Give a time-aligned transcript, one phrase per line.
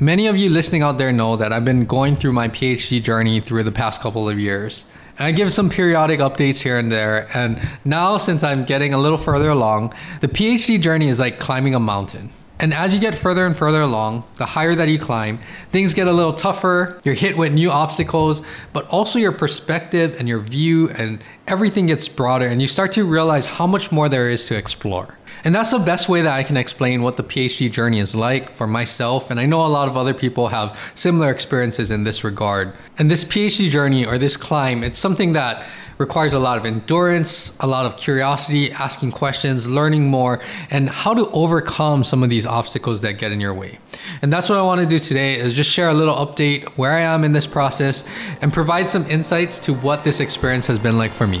[0.00, 3.40] Many of you listening out there know that I've been going through my PhD journey
[3.40, 4.84] through the past couple of years.
[5.18, 7.26] And I give some periodic updates here and there.
[7.34, 11.74] And now, since I'm getting a little further along, the PhD journey is like climbing
[11.74, 12.30] a mountain.
[12.60, 15.40] And as you get further and further along, the higher that you climb,
[15.70, 17.00] things get a little tougher.
[17.02, 18.40] You're hit with new obstacles,
[18.72, 23.04] but also your perspective and your view and everything gets broader, and you start to
[23.04, 25.17] realize how much more there is to explore.
[25.44, 28.50] And that's the best way that I can explain what the PhD journey is like
[28.50, 29.30] for myself.
[29.30, 32.72] And I know a lot of other people have similar experiences in this regard.
[32.98, 35.64] And this PhD journey or this climb, it's something that
[35.98, 41.12] requires a lot of endurance, a lot of curiosity, asking questions, learning more, and how
[41.12, 43.78] to overcome some of these obstacles that get in your way.
[44.22, 46.92] And that's what I want to do today is just share a little update where
[46.92, 48.04] I am in this process
[48.40, 51.40] and provide some insights to what this experience has been like for me.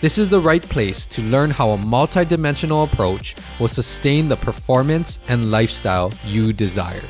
[0.00, 5.18] This is the right place to learn how a multidimensional approach will sustain the performance
[5.26, 7.02] and lifestyle you desire.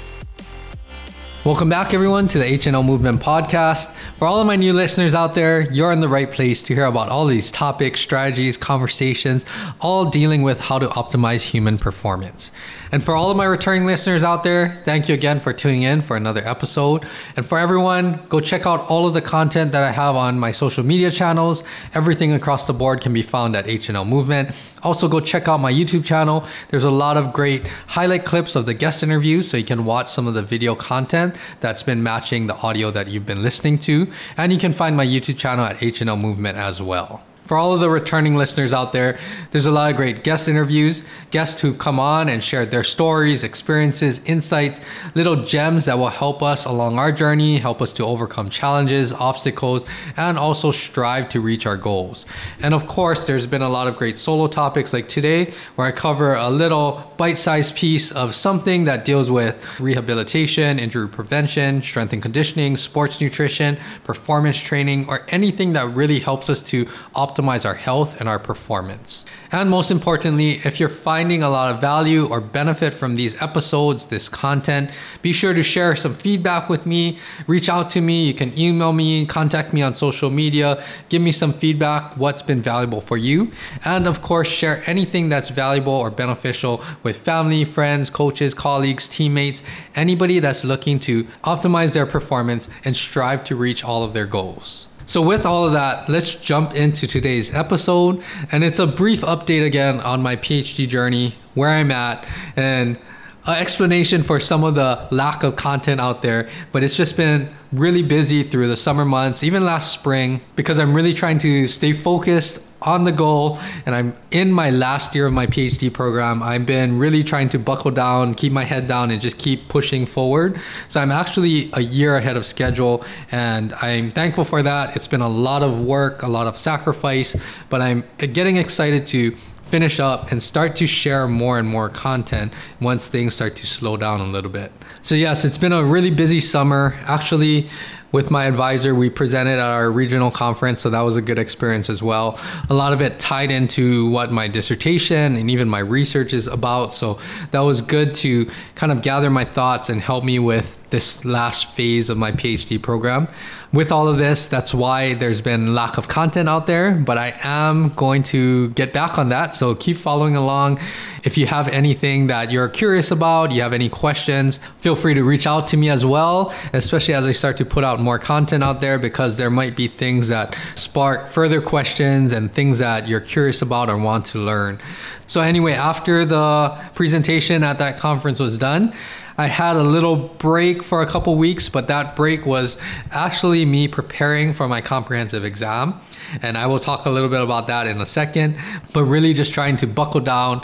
[1.45, 3.95] Welcome back, everyone, to the HNL Movement Podcast.
[4.17, 6.85] For all of my new listeners out there, you're in the right place to hear
[6.85, 9.47] about all these topics, strategies, conversations,
[9.81, 12.51] all dealing with how to optimize human performance.
[12.91, 16.03] And for all of my returning listeners out there, thank you again for tuning in
[16.03, 17.07] for another episode.
[17.37, 20.51] And for everyone, go check out all of the content that I have on my
[20.51, 21.63] social media channels.
[21.95, 24.51] Everything across the board can be found at HNL Movement.
[24.83, 26.45] Also, go check out my YouTube channel.
[26.71, 30.09] There's a lot of great highlight clips of the guest interviews, so you can watch
[30.09, 34.07] some of the video content that's been matching the audio that you've been listening to.
[34.37, 37.81] And you can find my YouTube channel at HNL Movement as well for all of
[37.81, 39.19] the returning listeners out there,
[39.53, 43.43] there's a lot of great guest interviews, guests who've come on and shared their stories,
[43.43, 44.83] experiences, insights,
[45.15, 49.87] little gems that will help us along our journey, help us to overcome challenges, obstacles,
[50.19, 52.27] and also strive to reach our goals.
[52.61, 55.93] And of course, there's been a lot of great solo topics like today, where I
[55.93, 62.13] cover a little bite sized piece of something that deals with rehabilitation, injury prevention, strength
[62.13, 66.85] and conditioning, sports nutrition, performance training, or anything that really helps us to
[67.17, 69.25] optimize optimize our health and our performance.
[69.53, 74.07] And most importantly, if you're finding a lot of value or benefit from these episodes,
[74.07, 74.91] this content,
[75.23, 77.19] be sure to share some feedback with me.
[77.47, 78.27] Reach out to me.
[78.27, 82.61] You can email me, contact me on social media, give me some feedback, what's been
[82.61, 83.53] valuable for you.
[83.85, 89.63] And of course, share anything that's valuable or beneficial with family, friends, coaches, colleagues, teammates,
[89.95, 94.89] anybody that's looking to optimize their performance and strive to reach all of their goals.
[95.09, 98.23] So, with all of that, let's jump into today's episode.
[98.53, 102.99] And it's a brief update again on my PhD journey, where I'm at, and
[103.47, 106.51] an explanation for some of the lack of content out there.
[106.73, 110.95] But it's just been really busy through the summer months, even last spring, because I'm
[110.95, 115.33] really trying to stay focused on the goal and I'm in my last year of
[115.33, 116.43] my PhD program.
[116.43, 120.07] I've been really trying to buckle down, keep my head down, and just keep pushing
[120.07, 120.61] forward.
[120.89, 124.95] So I'm actually a year ahead of schedule and I'm thankful for that.
[124.95, 127.37] It's been a lot of work, a lot of sacrifice,
[127.69, 129.37] but I'm getting excited to
[129.69, 133.97] finish up and start to share more and more content once things start to slow
[133.97, 134.73] down a little bit.
[135.03, 136.97] So, yes, it's been a really busy summer.
[137.07, 137.69] Actually,
[138.13, 138.95] with my advisor.
[138.95, 142.39] We presented at our regional conference, so that was a good experience as well.
[142.71, 146.93] A lot of it tied into what my dissertation and even my research is about.
[146.93, 147.19] So
[147.51, 151.71] that was good to kind of gather my thoughts and help me with this last
[151.73, 153.29] phase of my PhD program.
[153.71, 157.39] With all of this, that's why there's been lack of content out there, but I
[157.43, 159.55] am going to get back on that.
[159.55, 160.81] So keep following along.
[161.23, 165.23] If you have anything that you're curious about, you have any questions, feel free to
[165.23, 168.65] reach out to me as well, especially as I start to put out more content
[168.65, 173.21] out there because there might be things that spark further questions and things that you're
[173.21, 174.79] curious about or want to learn.
[175.27, 178.95] So anyway, after the presentation at that conference was done,
[179.39, 182.77] I had a little break for a couple weeks, but that break was
[183.13, 186.01] actually me preparing for my comprehensive exam.
[186.43, 188.59] And I will talk a little bit about that in a second,
[188.93, 190.63] but really just trying to buckle down.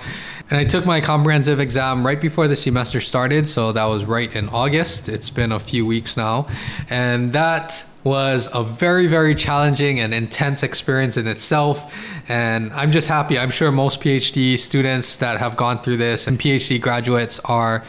[0.50, 4.34] And I took my comprehensive exam right before the semester started, so that was right
[4.34, 5.08] in August.
[5.08, 6.48] It's been a few weeks now.
[6.90, 11.94] And that was a very, very challenging and intense experience in itself.
[12.28, 13.38] And I'm just happy.
[13.38, 17.84] I'm sure most PhD students that have gone through this and PhD graduates are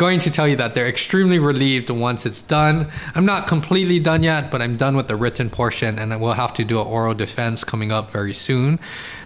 [0.00, 2.90] going to tell you that they're extremely relieved once it's done.
[3.14, 6.54] I'm not completely done yet, but I'm done with the written portion and we'll have
[6.54, 8.80] to do an oral defense coming up very soon.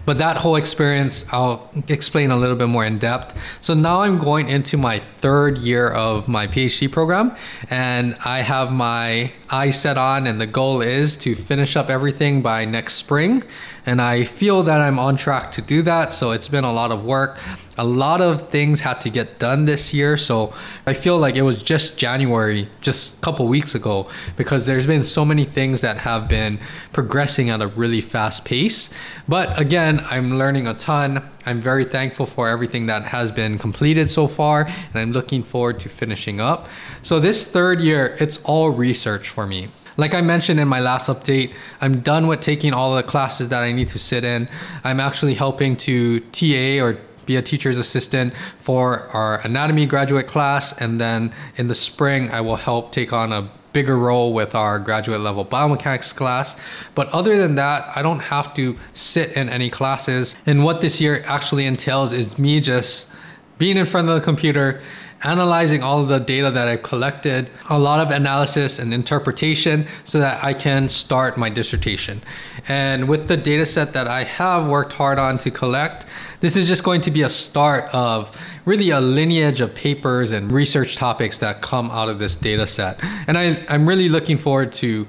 [0.05, 3.39] But that whole experience, I'll explain a little bit more in depth.
[3.61, 7.35] So now I'm going into my third year of my PhD program,
[7.69, 12.41] and I have my eyes set on, and the goal is to finish up everything
[12.41, 13.43] by next spring.
[13.85, 16.11] And I feel that I'm on track to do that.
[16.11, 17.39] So it's been a lot of work.
[17.77, 20.15] A lot of things had to get done this year.
[20.17, 20.53] So
[20.87, 25.03] I feel like it was just January, just a couple weeks ago, because there's been
[25.03, 26.57] so many things that have been
[26.93, 28.89] progressing at a really fast pace.
[29.27, 31.29] But again, I'm learning a ton.
[31.45, 35.79] I'm very thankful for everything that has been completed so far, and I'm looking forward
[35.81, 36.67] to finishing up.
[37.01, 39.69] So this third year, it's all research for me.
[39.97, 43.63] Like I mentioned in my last update, I'm done with taking all the classes that
[43.63, 44.49] I need to sit in.
[44.83, 50.73] I'm actually helping to TA or be a teacher's assistant for our anatomy graduate class.
[50.73, 54.79] And then in the spring, I will help take on a bigger role with our
[54.79, 56.55] graduate level biomechanics class.
[56.93, 60.35] But other than that, I don't have to sit in any classes.
[60.45, 63.09] And what this year actually entails is me just
[63.57, 64.81] being in front of the computer
[65.25, 70.19] analyzing all of the data that I've collected, a lot of analysis and interpretation so
[70.19, 72.21] that I can start my dissertation.
[72.67, 76.05] And with the data set that I have worked hard on to collect,
[76.39, 78.31] this is just going to be a start of
[78.65, 82.99] really a lineage of papers and research topics that come out of this data set.
[83.27, 85.07] And I, I'm really looking forward to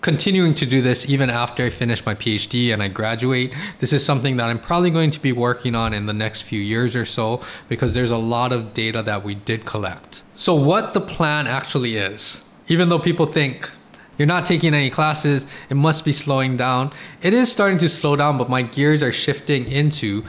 [0.00, 3.52] continuing to do this even after I finish my PhD and I graduate.
[3.80, 6.60] This is something that I'm probably going to be working on in the next few
[6.60, 10.22] years or so because there's a lot of data that we did collect.
[10.34, 13.70] So, what the plan actually is, even though people think
[14.16, 16.92] you're not taking any classes, it must be slowing down,
[17.22, 20.24] it is starting to slow down, but my gears are shifting into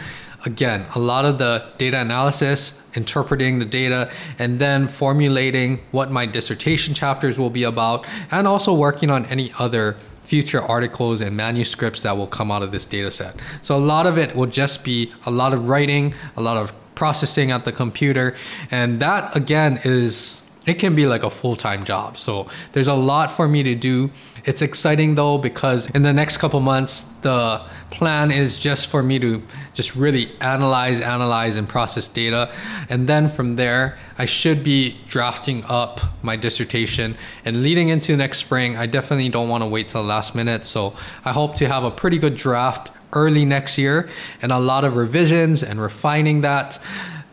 [0.46, 6.26] again, a lot of the data analysis, interpreting the data, and then formulating what my
[6.26, 12.04] dissertation chapters will be about, and also working on any other future articles and manuscripts
[12.04, 13.36] that will come out of this data set.
[13.62, 16.74] So a lot of it will just be a lot of writing, a lot of
[16.96, 18.36] processing at the computer,
[18.70, 22.18] and that again is it can be like a full-time job.
[22.18, 24.12] So there's a lot for me to do
[24.44, 27.62] it's exciting though because in the next couple months, the
[27.92, 29.44] plan is just for me to
[29.74, 32.52] just really analyze, analyze, and process data.
[32.90, 37.18] And then from there, I should be drafting up my dissertation.
[37.46, 40.66] And leading into next spring, I definitely don't want to wait till the last minute.
[40.66, 44.10] So I hope to have a pretty good draft early next year
[44.42, 46.80] and a lot of revisions and refining that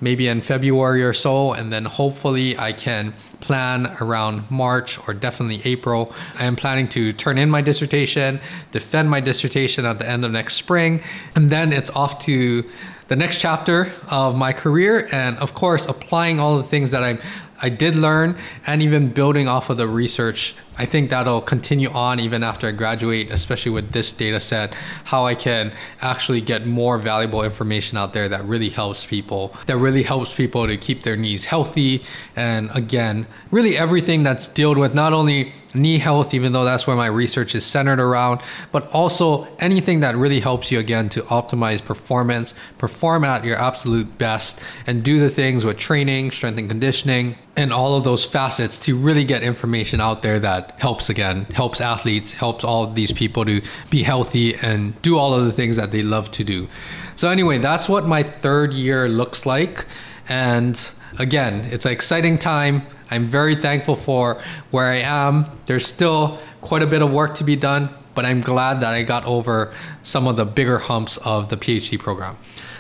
[0.01, 1.53] maybe in February or so.
[1.53, 6.13] And then hopefully I can plan around March or definitely April.
[6.37, 8.41] I am planning to turn in my dissertation,
[8.73, 11.03] defend my dissertation at the end of next spring,
[11.35, 12.65] and then it's off to
[13.09, 17.19] the next chapter of my career and of course applying all the things that I
[17.61, 18.37] I did learn
[18.67, 22.73] and even building off of the research I think that'll continue on even after I
[22.73, 28.13] graduate, especially with this data set, how I can actually get more valuable information out
[28.13, 32.03] there that really helps people, that really helps people to keep their knees healthy.
[32.37, 36.97] And again, really everything that's dealt with not only knee health, even though that's where
[36.97, 38.41] my research is centered around,
[38.73, 44.19] but also anything that really helps you again to optimize performance, perform at your absolute
[44.19, 48.79] best, and do the things with training, strength and conditioning, and all of those facets
[48.79, 53.45] to really get information out there that helps again, helps athletes, helps all these people
[53.45, 53.61] to
[53.91, 56.69] be healthy and do all of the things that they love to do.
[57.17, 59.87] So, anyway, that's what my third year looks like.
[60.29, 60.89] And
[61.19, 62.83] again, it's an exciting time.
[63.11, 64.41] I'm very thankful for
[64.71, 65.47] where I am.
[65.67, 69.03] There's still quite a bit of work to be done, but I'm glad that I
[69.03, 72.37] got over some of the bigger humps of the PhD program.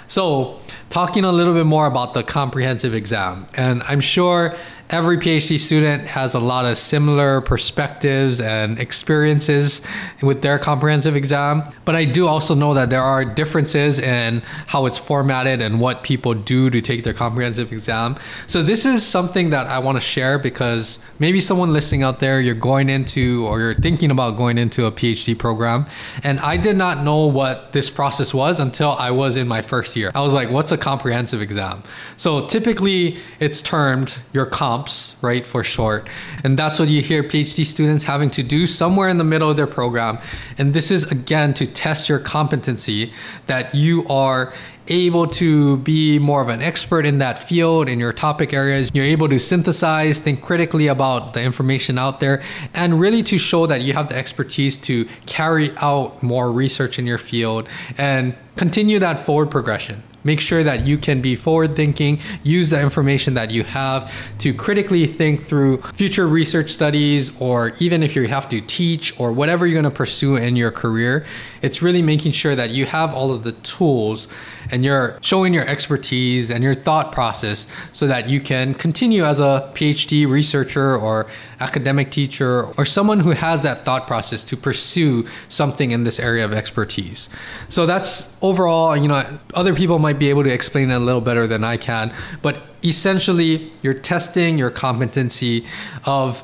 [0.06, 4.54] So, talking a little bit more about the comprehensive exam, and I'm sure
[4.90, 9.82] every PhD student has a lot of similar perspectives and experiences
[10.22, 11.62] with their comprehensive exam.
[11.84, 16.02] But I do also know that there are differences in how it's formatted and what
[16.02, 18.16] people do to take their comprehensive exam.
[18.46, 22.40] So this is something that I want to share because maybe someone listening out there,
[22.40, 25.86] you're going into or you're thinking about going into a PhD program.
[26.22, 29.96] And I did not know what this process was until I was in my first
[29.96, 30.10] year.
[30.14, 31.82] I was like, what's a comprehensive exam?
[32.16, 36.08] So typically it's termed your comp comps, right, for short.
[36.44, 39.56] And that's what you hear PhD students having to do somewhere in the middle of
[39.56, 40.18] their program.
[40.56, 43.12] And this is again to test your competency
[43.46, 44.52] that you are
[44.90, 48.90] able to be more of an expert in that field in your topic areas.
[48.94, 52.42] You're able to synthesize, think critically about the information out there,
[52.72, 57.06] and really to show that you have the expertise to carry out more research in
[57.06, 57.68] your field
[57.98, 60.02] and continue that forward progression.
[60.24, 64.52] Make sure that you can be forward thinking, use the information that you have to
[64.52, 69.66] critically think through future research studies, or even if you have to teach or whatever
[69.66, 71.24] you're going to pursue in your career.
[71.62, 74.28] It's really making sure that you have all of the tools
[74.70, 79.40] and you're showing your expertise and your thought process so that you can continue as
[79.40, 81.26] a PhD researcher or
[81.60, 86.44] academic teacher or someone who has that thought process to pursue something in this area
[86.44, 87.28] of expertise.
[87.68, 91.20] So that's overall, you know, other people might be able to explain it a little
[91.20, 95.66] better than I can, but essentially you're testing your competency
[96.04, 96.42] of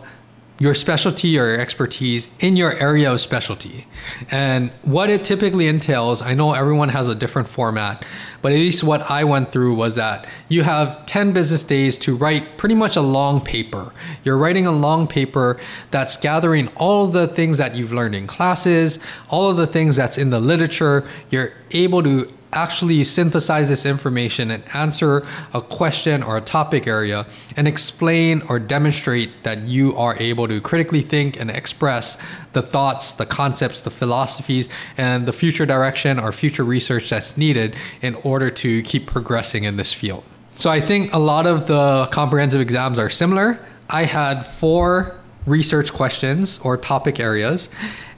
[0.61, 3.87] your specialty or your expertise in your area of specialty.
[4.30, 8.04] And what it typically entails, I know everyone has a different format,
[8.40, 12.14] but at least what I went through was that you have 10 business days to
[12.14, 13.92] write pretty much a long paper.
[14.23, 15.59] You're writing a long paper
[15.90, 20.18] that's gathering all the things that you've learned in classes, all of the things that's
[20.18, 21.04] in the literature.
[21.30, 27.26] You're able to actually synthesize this information and answer a question or a topic area
[27.56, 32.16] and explain or demonstrate that you are able to critically think and express
[32.52, 37.75] the thoughts, the concepts, the philosophies, and the future direction or future research that's needed
[38.00, 40.25] in order to keep progressing in this field.
[40.56, 43.58] So I think a lot of the comprehensive exams are similar.
[43.90, 47.68] I had four research questions or topic areas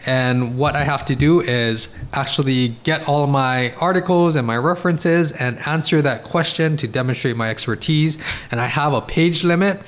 [0.06, 5.32] and what I have to do is actually get all my articles and my references
[5.32, 8.16] and answer that question to demonstrate my expertise.
[8.50, 9.80] And I have a page limit.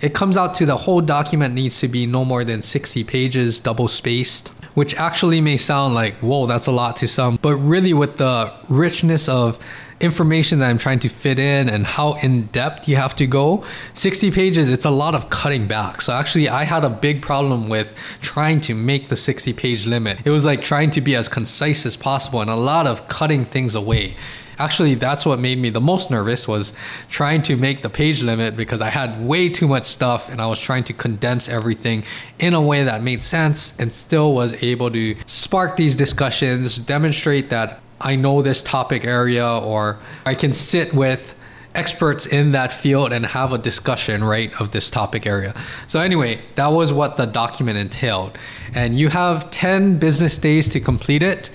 [0.00, 3.60] It comes out to the whole document needs to be no more than 60 pages,
[3.60, 7.38] double spaced which actually may sound like, whoa, that's a lot to some.
[7.40, 9.56] But really, with the richness of
[10.00, 13.64] information that I'm trying to fit in and how in depth you have to go,
[13.94, 16.02] 60 pages, it's a lot of cutting back.
[16.02, 20.18] So actually, I had a big problem with trying to make the 60 page limit.
[20.24, 23.44] It was like trying to be as concise as possible and a lot of cutting
[23.44, 24.16] things away
[24.58, 26.72] actually that's what made me the most nervous was
[27.08, 30.46] trying to make the page limit because i had way too much stuff and i
[30.46, 32.04] was trying to condense everything
[32.38, 37.50] in a way that made sense and still was able to spark these discussions demonstrate
[37.50, 41.34] that I know this topic area or I can sit with
[41.74, 45.54] experts in that field and have a discussion, right, of this topic area.
[45.86, 48.38] So, anyway, that was what the document entailed.
[48.74, 51.50] And you have 10 business days to complete it.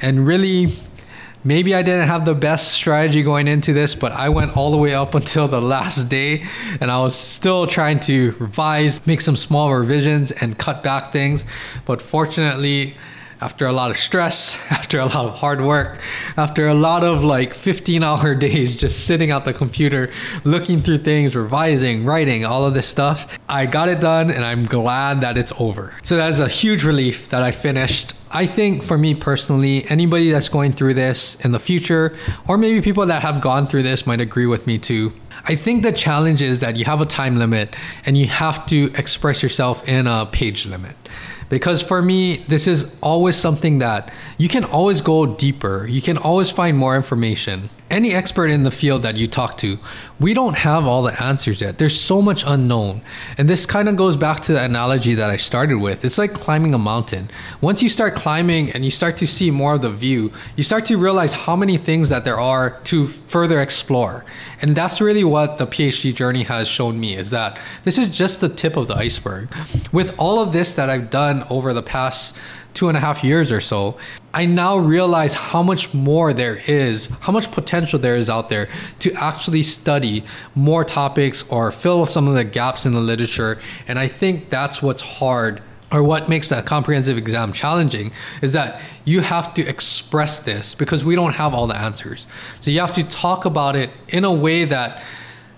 [0.00, 0.76] And really,
[1.42, 4.76] maybe I didn't have the best strategy going into this, but I went all the
[4.76, 6.44] way up until the last day
[6.80, 11.44] and I was still trying to revise, make some small revisions, and cut back things.
[11.84, 12.94] But fortunately,
[13.40, 16.00] after a lot of stress, after a lot of hard work,
[16.36, 20.10] after a lot of like 15 hour days just sitting at the computer,
[20.44, 24.66] looking through things, revising, writing, all of this stuff, I got it done and I'm
[24.66, 25.94] glad that it's over.
[26.02, 28.14] So that is a huge relief that I finished.
[28.30, 32.16] I think for me personally, anybody that's going through this in the future,
[32.48, 35.12] or maybe people that have gone through this might agree with me too.
[35.46, 37.76] I think the challenge is that you have a time limit
[38.06, 40.96] and you have to express yourself in a page limit.
[41.48, 45.86] Because for me, this is always something that you can always go deeper.
[45.86, 47.70] You can always find more information.
[47.90, 49.78] Any expert in the field that you talk to,
[50.18, 51.78] we don't have all the answers yet.
[51.78, 53.02] There's so much unknown.
[53.36, 56.04] And this kind of goes back to the analogy that I started with.
[56.04, 57.30] It's like climbing a mountain.
[57.60, 60.86] Once you start climbing and you start to see more of the view, you start
[60.86, 64.24] to realize how many things that there are to further explore.
[64.62, 68.40] And that's really what the PhD journey has shown me is that this is just
[68.40, 69.54] the tip of the iceberg.
[69.92, 72.36] With all of this that I've done over the past
[72.72, 73.96] two and a half years or so,
[74.32, 78.68] I now realize how much more there is, how much potential there is out there
[79.00, 80.24] to actually study
[80.56, 83.58] more topics or fill some of the gaps in the literature.
[83.86, 85.62] And I think that's what's hard
[85.92, 88.10] or what makes that comprehensive exam challenging
[88.42, 92.26] is that you have to express this because we don't have all the answers.
[92.58, 95.00] So you have to talk about it in a way that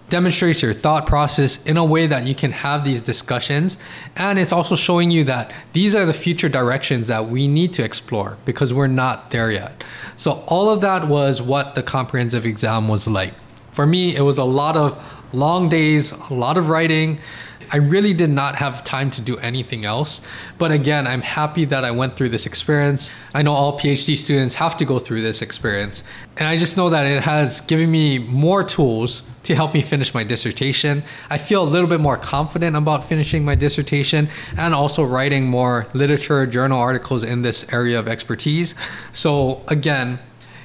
[0.08, 3.76] demonstrates your thought process in a way that you can have these discussions.
[4.14, 7.84] And it's also showing you that these are the future directions that we need to
[7.84, 9.82] explore because we're not there yet.
[10.16, 13.34] So, all of that was what the comprehensive exam was like.
[13.72, 17.20] For me, it was a lot of long days, a lot of writing,
[17.70, 20.20] I really did not have time to do anything else.
[20.58, 23.10] But again, I'm happy that I went through this experience.
[23.34, 26.02] I know all PhD students have to go through this experience.
[26.36, 30.12] And I just know that it has given me more tools to help me finish
[30.12, 31.02] my dissertation.
[31.30, 35.86] I feel a little bit more confident about finishing my dissertation and also writing more
[35.94, 38.74] literature, journal articles in this area of expertise.
[39.12, 40.18] So, again,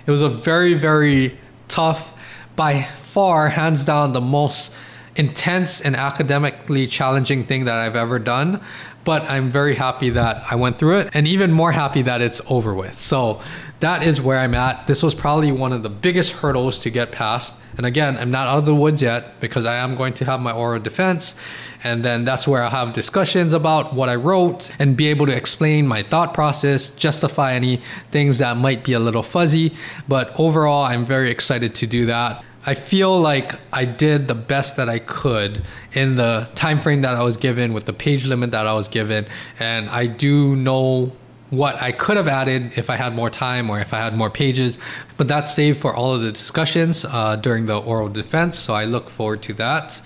[0.05, 2.13] it was a very, very tough,
[2.55, 4.73] by far, hands down, the most
[5.15, 8.61] intense and academically challenging thing that I've ever done.
[9.03, 12.41] but I'm very happy that I went through it and even more happy that it's
[12.49, 13.01] over with.
[13.01, 13.41] So
[13.79, 14.85] that is where I'm at.
[14.87, 17.55] This was probably one of the biggest hurdles to get past.
[17.77, 20.39] And again, I'm not out of the woods yet because I am going to have
[20.39, 21.35] my oral defense.
[21.83, 25.35] And then that's where I'll have discussions about what I wrote and be able to
[25.35, 27.77] explain my thought process, justify any
[28.11, 29.73] things that might be a little fuzzy.
[30.07, 32.43] But overall, I'm very excited to do that.
[32.65, 35.63] I feel like I did the best that I could
[35.93, 38.87] in the time frame that I was given with the page limit that I was
[38.87, 39.25] given
[39.59, 41.11] and I do know
[41.49, 44.29] what I could have added if I had more time or if I had more
[44.29, 44.77] pages,
[45.17, 48.85] but that's saved for all of the discussions uh, during the oral defense, so I
[48.85, 50.01] look forward to that.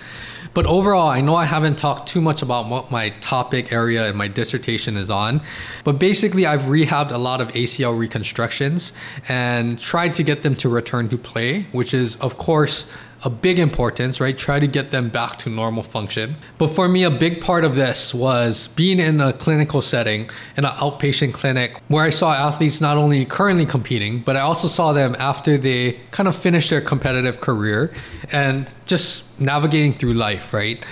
[0.55, 4.17] But overall, I know I haven't talked too much about what my topic area and
[4.17, 5.41] my dissertation is on.
[5.83, 8.93] But basically, I've rehabbed a lot of ACL reconstructions
[9.27, 12.89] and tried to get them to return to play, which is, of course,
[13.25, 14.37] a big importance, right?
[14.37, 16.35] Try to get them back to normal function.
[16.59, 20.63] But for me, a big part of this was being in a clinical setting, in
[20.63, 24.93] an outpatient clinic, where I saw athletes not only currently competing, but I also saw
[24.93, 27.91] them after they kind of finished their competitive career
[28.31, 30.85] and just navigating through life, right?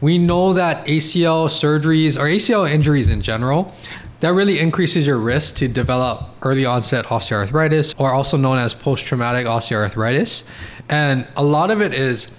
[0.00, 3.74] We know that ACL surgeries or ACL injuries in general
[4.20, 9.04] that really increases your risk to develop early onset osteoarthritis, or also known as post
[9.06, 10.44] traumatic osteoarthritis.
[10.88, 12.30] And a lot of it is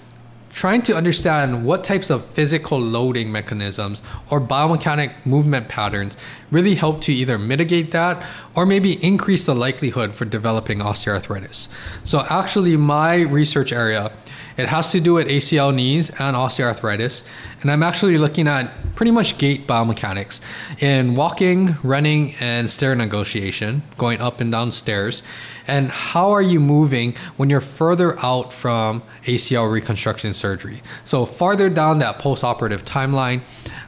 [0.54, 6.18] trying to understand what types of physical loading mechanisms or biomechanic movement patterns
[6.52, 8.22] really help to either mitigate that
[8.56, 11.68] or maybe increase the likelihood for developing osteoarthritis.
[12.04, 14.12] So actually my research area
[14.58, 17.24] it has to do with ACL knees and osteoarthritis.
[17.62, 20.42] And I'm actually looking at pretty much gait biomechanics
[20.80, 25.24] in walking, running, and stair negotiation, going up and down stairs.
[25.68, 30.82] And how are you moving when you're further out from ACL reconstruction surgery?
[31.04, 33.42] So, farther down that post operative timeline,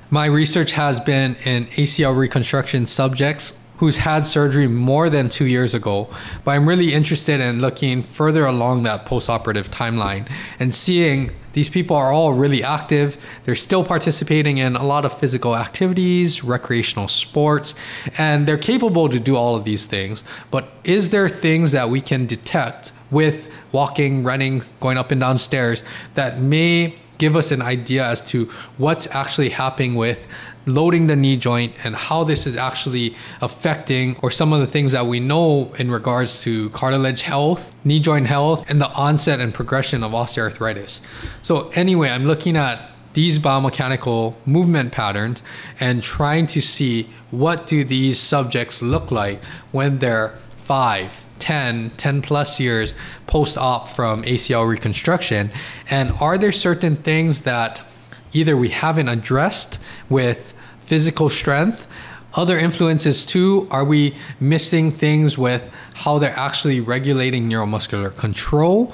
[0.09, 5.73] my research has been in ACL reconstruction subjects who's had surgery more than two years
[5.73, 6.09] ago.
[6.43, 11.95] But I'm really interested in looking further along that post-operative timeline and seeing these people
[11.95, 13.17] are all really active.
[13.43, 17.75] They're still participating in a lot of physical activities, recreational sports,
[18.17, 20.23] and they're capable to do all of these things.
[20.49, 25.37] But is there things that we can detect with walking, running, going up and down
[25.37, 25.83] stairs
[26.15, 28.45] that may give us an idea as to
[28.77, 30.25] what's actually happening with
[30.65, 34.91] loading the knee joint and how this is actually affecting or some of the things
[34.91, 39.53] that we know in regards to cartilage health, knee joint health, and the onset and
[39.53, 41.01] progression of osteoarthritis.
[41.41, 45.43] So, anyway, I'm looking at these biomechanical movement patterns
[45.79, 52.21] and trying to see what do these subjects look like when they're 5 10 10
[52.21, 52.95] plus years
[53.27, 55.51] post-op from ACL reconstruction
[55.89, 57.81] and are there certain things that
[58.33, 61.87] either we haven't addressed with physical strength.
[62.33, 68.93] Other influences too, are we missing things with how they're actually regulating neuromuscular control?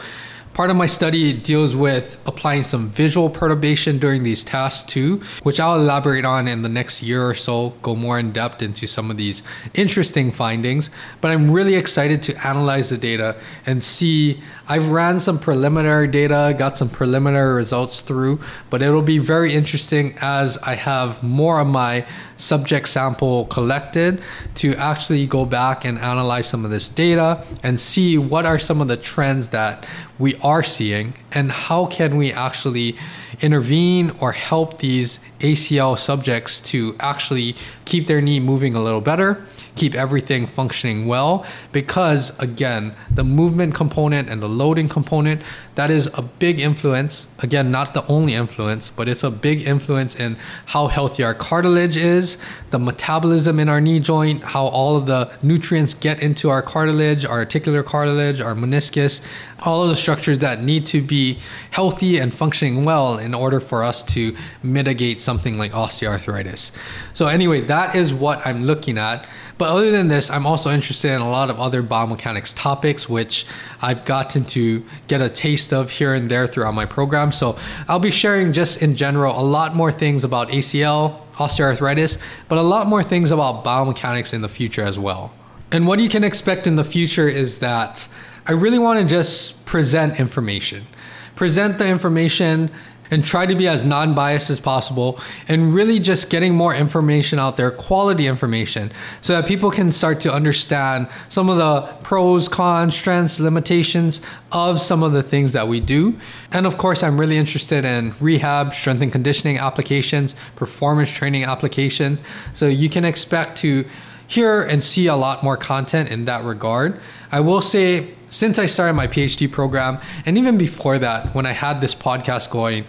[0.53, 5.57] Part of my study deals with applying some visual perturbation during these tasks too, which
[5.57, 9.09] I'll elaborate on in the next year or so, go more in depth into some
[9.09, 9.41] of these
[9.73, 10.89] interesting findings.
[11.21, 14.43] But I'm really excited to analyze the data and see.
[14.71, 20.15] I've ran some preliminary data, got some preliminary results through, but it'll be very interesting
[20.21, 22.05] as I have more of my
[22.37, 24.21] subject sample collected
[24.55, 28.79] to actually go back and analyze some of this data and see what are some
[28.79, 29.87] of the trends that
[30.19, 32.95] we are seeing and how can we actually
[33.41, 39.43] intervene or help these ACL subjects to actually keep their knee moving a little better,
[39.75, 41.45] keep everything functioning well.
[41.71, 45.41] Because again, the movement component and the loading component,
[45.79, 47.25] that is a big influence.
[47.39, 51.95] Again, not the only influence, but it's a big influence in how healthy our cartilage
[51.95, 52.37] is,
[52.71, 57.23] the metabolism in our knee joint, how all of the nutrients get into our cartilage,
[57.23, 59.21] our articular cartilage, our meniscus,
[59.61, 61.39] all of the structures that need to be
[61.71, 66.71] healthy and functioning well in order for us to mitigate something like osteoarthritis.
[67.13, 69.25] So, anyway, that is what I'm looking at.
[69.59, 73.45] But other than this, I'm also interested in a lot of other biomechanics topics, which
[73.81, 77.33] I've gotten to get a taste of here and there throughout my program.
[77.33, 77.57] So,
[77.89, 82.17] I'll be sharing just in general a lot more things about ACL, osteoarthritis,
[82.47, 85.33] but a lot more things about biomechanics in the future as well.
[85.73, 88.07] And what you can expect in the future is that
[88.45, 90.87] I really want to just present information.
[91.35, 92.71] Present the information
[93.11, 97.39] and try to be as non biased as possible and really just getting more information
[97.39, 98.91] out there, quality information,
[99.21, 104.81] so that people can start to understand some of the pros, cons, strengths, limitations of
[104.81, 106.19] some of the things that we do.
[106.51, 112.21] And of course, I'm really interested in rehab, strength and conditioning applications, performance training applications.
[112.53, 113.85] So you can expect to
[114.27, 116.99] hear and see a lot more content in that regard.
[117.31, 121.51] I will say, since I started my PhD program, and even before that, when I
[121.51, 122.85] had this podcast going,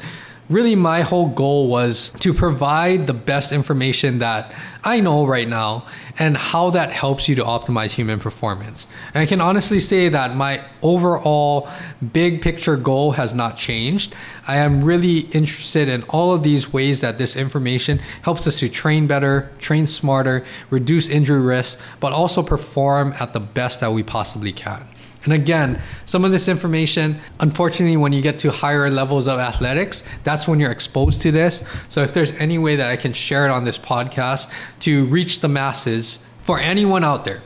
[0.51, 5.87] really my whole goal was to provide the best information that I know right now
[6.19, 8.87] and how that helps you to optimize human performance.
[9.15, 11.69] And I can honestly say that my overall
[12.13, 14.15] big picture goal has not changed.
[14.47, 18.69] I am really interested in all of these ways that this information helps us to
[18.69, 24.03] train better, train smarter, reduce injury risk, but also perform at the best that we
[24.03, 24.89] possibly can.
[25.25, 30.03] And again, some of this information, unfortunately, when you get to higher levels of athletics,
[30.25, 31.63] that's when you're exposed to this.
[31.89, 35.41] So if there's any way that I can share it on this podcast to reach
[35.41, 37.43] the masses for anyone out there,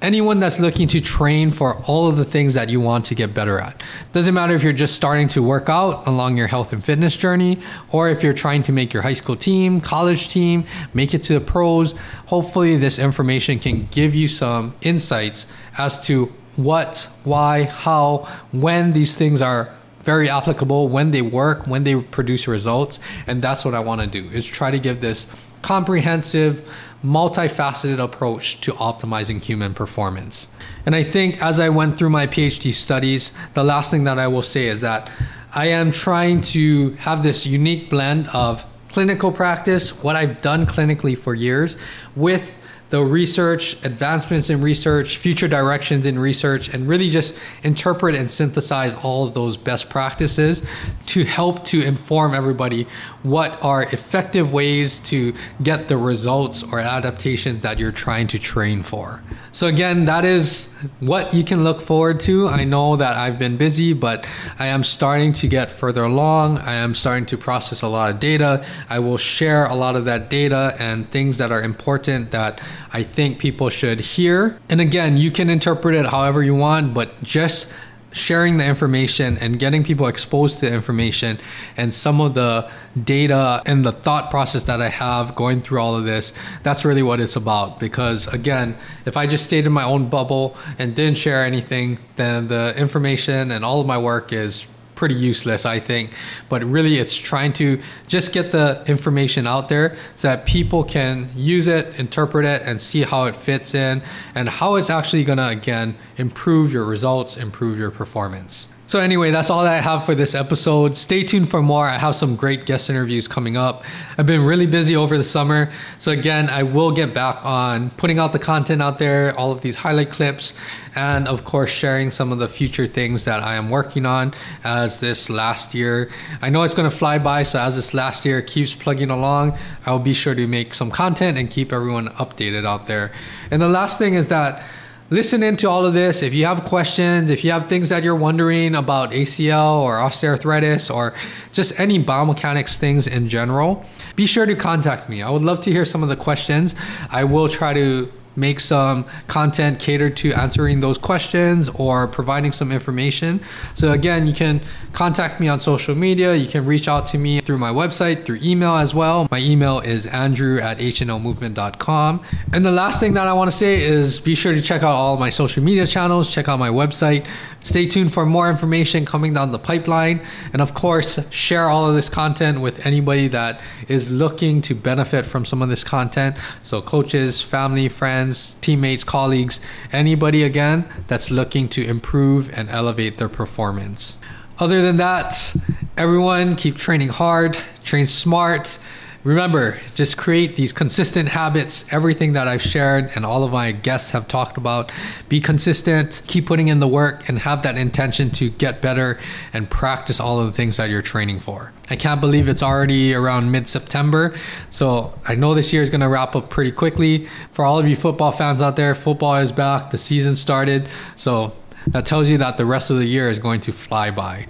[0.00, 3.34] anyone that's looking to train for all of the things that you want to get
[3.34, 3.82] better at.
[4.12, 7.58] Doesn't matter if you're just starting to work out along your health and fitness journey,
[7.92, 10.64] or if you're trying to make your high school team, college team,
[10.94, 11.94] make it to the pros.
[12.26, 19.14] Hopefully, this information can give you some insights as to what, why, how, when these
[19.14, 22.98] things are very applicable, when they work, when they produce results.
[23.28, 25.26] And that's what I want to do is try to give this
[25.62, 26.68] comprehensive,
[27.04, 30.48] multifaceted approach to optimizing human performance.
[30.84, 34.26] And I think as I went through my PhD studies, the last thing that I
[34.26, 35.08] will say is that
[35.52, 41.16] I am trying to have this unique blend of clinical practice, what I've done clinically
[41.16, 41.76] for years,
[42.16, 42.57] with
[42.90, 48.94] the research, advancements in research, future directions in research, and really just interpret and synthesize
[49.04, 50.62] all of those best practices
[51.06, 52.86] to help to inform everybody
[53.22, 58.82] what are effective ways to get the results or adaptations that you're trying to train
[58.82, 59.22] for.
[59.52, 62.48] So, again, that is what you can look forward to.
[62.48, 64.26] I know that I've been busy, but
[64.58, 66.58] I am starting to get further along.
[66.58, 68.64] I am starting to process a lot of data.
[68.88, 72.60] I will share a lot of that data and things that are important that
[72.92, 74.58] I think people should hear.
[74.68, 77.72] And again, you can interpret it however you want, but just
[78.12, 81.38] sharing the information and getting people exposed to the information
[81.76, 82.68] and some of the
[83.04, 87.02] data and the thought process that I have going through all of this, that's really
[87.02, 87.78] what it's about.
[87.78, 92.48] Because again, if I just stayed in my own bubble and didn't share anything, then
[92.48, 94.66] the information and all of my work is
[94.98, 96.12] pretty useless, I think.
[96.48, 101.30] But really, it's trying to just get the information out there so that people can
[101.36, 104.02] use it, interpret it, and see how it fits in
[104.34, 108.66] and how it's actually going to, again, improve your results, improve your performance.
[108.88, 110.96] So, anyway, that's all that I have for this episode.
[110.96, 111.84] Stay tuned for more.
[111.84, 113.84] I have some great guest interviews coming up.
[114.16, 115.70] I've been really busy over the summer.
[115.98, 119.60] So, again, I will get back on putting out the content out there, all of
[119.60, 120.54] these highlight clips,
[120.94, 124.32] and of course, sharing some of the future things that I am working on
[124.64, 126.10] as this last year.
[126.40, 127.42] I know it's going to fly by.
[127.42, 130.90] So, as this last year keeps plugging along, I will be sure to make some
[130.90, 133.12] content and keep everyone updated out there.
[133.50, 134.64] And the last thing is that
[135.10, 136.22] listen into all of this.
[136.22, 140.94] If you have questions, if you have things that you're wondering about ACL or osteoarthritis
[140.94, 141.14] or
[141.52, 143.84] just any biomechanics things in general,
[144.16, 145.22] be sure to contact me.
[145.22, 146.74] I would love to hear some of the questions.
[147.10, 152.70] I will try to make some content catered to answering those questions or providing some
[152.70, 153.40] information.
[153.74, 154.60] So, again, you can
[154.92, 156.34] contact me on social media.
[156.34, 159.28] You can reach out to me through my website, through email as well.
[159.30, 162.22] My email is andrew at hnlmovement.com.
[162.52, 164.94] And the last thing that I want to say is be sure to check out
[164.94, 167.26] all my social media channels, check out my website.
[167.62, 170.22] Stay tuned for more information coming down the pipeline.
[170.52, 175.26] And of course, share all of this content with anybody that is looking to benefit
[175.26, 176.36] from some of this content.
[176.62, 177.88] So, coaches, family,
[178.28, 179.60] friends, teammates, colleagues,
[179.90, 184.18] anybody again that's looking to improve and elevate their performance.
[184.58, 185.54] Other than that,
[185.96, 188.78] everyone keep training hard, train smart
[189.24, 191.84] Remember, just create these consistent habits.
[191.90, 194.92] Everything that I've shared and all of my guests have talked about.
[195.28, 199.18] Be consistent, keep putting in the work, and have that intention to get better
[199.52, 201.72] and practice all of the things that you're training for.
[201.90, 204.36] I can't believe it's already around mid September.
[204.70, 207.28] So I know this year is going to wrap up pretty quickly.
[207.50, 210.88] For all of you football fans out there, football is back, the season started.
[211.16, 211.52] So
[211.88, 214.46] that tells you that the rest of the year is going to fly by.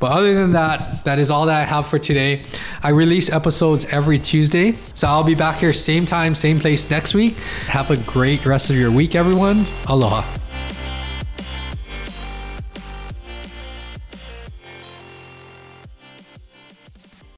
[0.00, 2.42] But other than that, that is all that I have for today.
[2.82, 4.76] I release episodes every Tuesday.
[4.94, 7.34] So I'll be back here same time, same place next week.
[7.66, 9.66] Have a great rest of your week, everyone.
[9.86, 10.39] Aloha.